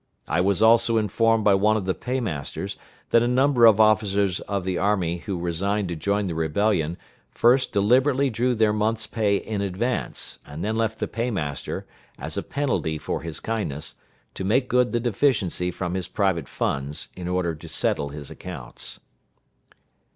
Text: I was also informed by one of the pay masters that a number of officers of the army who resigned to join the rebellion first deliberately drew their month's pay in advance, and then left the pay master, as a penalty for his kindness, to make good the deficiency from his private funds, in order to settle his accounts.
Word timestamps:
I 0.27 0.41
was 0.41 0.63
also 0.63 0.97
informed 0.97 1.43
by 1.43 1.53
one 1.53 1.77
of 1.77 1.85
the 1.85 1.93
pay 1.93 2.19
masters 2.19 2.75
that 3.11 3.21
a 3.21 3.27
number 3.27 3.67
of 3.67 3.79
officers 3.79 4.39
of 4.39 4.63
the 4.63 4.79
army 4.79 5.17
who 5.17 5.37
resigned 5.37 5.89
to 5.89 5.95
join 5.95 6.25
the 6.25 6.33
rebellion 6.33 6.97
first 7.29 7.71
deliberately 7.71 8.31
drew 8.31 8.55
their 8.55 8.73
month's 8.73 9.05
pay 9.05 9.35
in 9.37 9.61
advance, 9.61 10.39
and 10.43 10.65
then 10.65 10.75
left 10.75 10.97
the 10.97 11.07
pay 11.07 11.29
master, 11.29 11.85
as 12.17 12.35
a 12.35 12.41
penalty 12.41 12.97
for 12.97 13.21
his 13.21 13.39
kindness, 13.39 13.93
to 14.33 14.43
make 14.43 14.67
good 14.69 14.91
the 14.91 14.99
deficiency 14.99 15.69
from 15.69 15.93
his 15.93 16.07
private 16.07 16.47
funds, 16.47 17.09
in 17.15 17.27
order 17.27 17.53
to 17.53 17.67
settle 17.67 18.09
his 18.09 18.31
accounts. 18.31 19.01